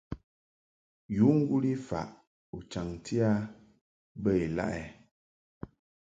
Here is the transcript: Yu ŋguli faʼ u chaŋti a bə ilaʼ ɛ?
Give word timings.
Yu 1.15 1.27
ŋguli 1.37 1.73
faʼ 1.87 2.09
u 2.55 2.57
chaŋti 2.71 3.15
a 3.27 3.31
bə 4.21 4.31
ilaʼ 4.45 4.71
ɛ? 4.81 4.83